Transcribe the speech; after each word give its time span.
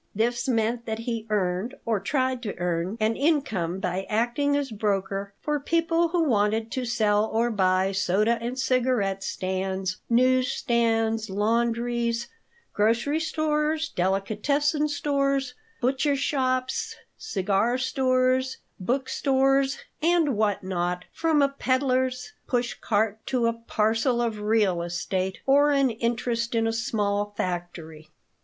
This 0.15 0.47
meant 0.47 0.87
that 0.87 0.97
he 0.97 1.27
earned, 1.29 1.75
or 1.85 1.99
tried 1.99 2.41
to 2.41 2.57
earn, 2.57 2.97
an 2.99 3.15
income 3.15 3.79
by 3.79 4.07
acting 4.09 4.55
as 4.57 4.71
broker 4.71 5.31
for 5.41 5.59
people 5.59 6.07
who 6.07 6.23
wanted 6.23 6.71
to 6.71 6.85
sell 6.85 7.25
or 7.27 7.51
buy 7.51 7.91
soda 7.91 8.39
and 8.41 8.57
cigarette 8.57 9.23
stands, 9.23 9.97
news 10.09 10.51
stands, 10.51 11.29
laundries, 11.29 12.29
grocery 12.73 13.19
stores, 13.19 13.89
delicatessen 13.89 14.87
stores, 14.87 15.53
butcher 15.81 16.15
shops, 16.15 16.95
cigar 17.15 17.77
stores, 17.77 18.57
book 18.79 19.07
stores, 19.07 19.77
and 20.01 20.35
what 20.35 20.63
not, 20.63 21.05
from 21.11 21.43
a 21.43 21.47
peddier's 21.49 22.33
push 22.47 22.73
cart 22.73 23.23
to 23.27 23.45
a 23.45 23.53
"parcel" 23.53 24.19
of 24.19 24.39
real 24.41 24.81
estate 24.81 25.41
or 25.45 25.69
an 25.69 25.91
interest 25.91 26.55
in 26.55 26.65
a 26.65 26.73
small 26.73 27.35
factory. 27.37 28.09